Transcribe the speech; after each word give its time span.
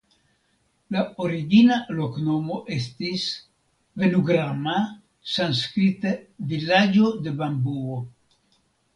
La 0.93 1.01
origina 1.23 1.75
loknomo 1.97 2.55
estis 2.75 3.25
"Venugrama" 4.03 4.73
(sanskrite 5.33 6.15
"vilaĝo 6.55 7.11
de 7.27 7.35
bambuo"). 7.43 7.99